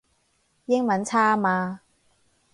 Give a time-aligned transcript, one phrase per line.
[0.65, 1.81] 英文差吖嘛